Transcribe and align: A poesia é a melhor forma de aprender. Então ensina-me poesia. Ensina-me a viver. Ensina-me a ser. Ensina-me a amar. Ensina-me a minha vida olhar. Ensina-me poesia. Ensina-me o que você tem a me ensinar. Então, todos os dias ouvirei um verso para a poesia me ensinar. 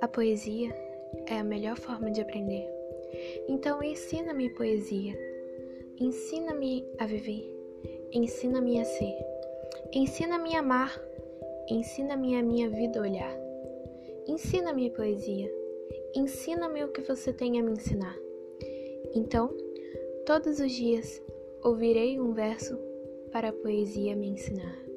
A 0.00 0.08
poesia 0.08 0.74
é 1.26 1.38
a 1.38 1.44
melhor 1.44 1.76
forma 1.76 2.10
de 2.10 2.22
aprender. 2.22 2.66
Então 3.48 3.82
ensina-me 3.82 4.48
poesia. 4.48 5.14
Ensina-me 5.98 6.86
a 6.98 7.06
viver. 7.06 7.44
Ensina-me 8.10 8.80
a 8.80 8.84
ser. 8.84 9.14
Ensina-me 9.92 10.56
a 10.56 10.60
amar. 10.60 10.98
Ensina-me 11.68 12.34
a 12.36 12.42
minha 12.42 12.70
vida 12.70 13.00
olhar. 13.00 13.36
Ensina-me 14.26 14.90
poesia. 14.90 15.52
Ensina-me 16.16 16.82
o 16.82 16.92
que 16.92 17.02
você 17.02 17.30
tem 17.30 17.60
a 17.60 17.62
me 17.62 17.72
ensinar. 17.72 18.16
Então, 19.14 19.54
todos 20.24 20.60
os 20.60 20.72
dias 20.72 21.22
ouvirei 21.62 22.18
um 22.18 22.32
verso 22.32 22.78
para 23.30 23.50
a 23.50 23.52
poesia 23.52 24.16
me 24.16 24.28
ensinar. 24.28 24.89